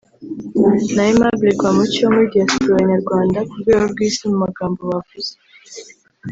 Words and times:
na 0.93 1.03
Aimable 1.07 1.47
Rwamucyo 1.57 1.99
wo 2.05 2.11
muri 2.15 2.27
Diaspora 2.33 2.81
Nyarwanda 2.89 3.37
ku 3.49 3.55
rwego 3.61 3.85
rw’isi 3.91 4.23
mu 4.31 4.37
magambo 4.43 4.81
bavuze 4.91 5.31